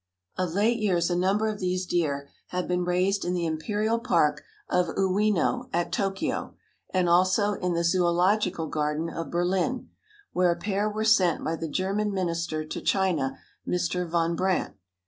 Of 0.35 0.55
late 0.55 0.79
years 0.79 1.11
a 1.11 1.15
number 1.15 1.47
of 1.47 1.59
these 1.59 1.85
deer 1.85 2.27
have 2.47 2.67
been 2.67 2.83
raised 2.83 3.23
in 3.23 3.35
the 3.35 3.45
imperial 3.45 3.99
park 3.99 4.43
of 4.67 4.87
Uwino 4.97 5.69
at 5.71 5.91
Tokio, 5.91 6.55
and 6.91 7.07
also 7.07 7.53
in 7.53 7.75
the 7.75 7.81
Zoölogical 7.81 8.67
Garden 8.67 9.11
of 9.11 9.29
Berlin, 9.29 9.89
where 10.33 10.49
a 10.49 10.55
pair 10.55 10.89
were 10.89 11.05
sent 11.05 11.43
by 11.43 11.55
the 11.55 11.69
German 11.69 12.11
Minister 12.11 12.65
to 12.65 12.81
China, 12.81 13.37
Mr. 13.67 14.09
Von 14.09 14.35
Brandt. 14.35 14.75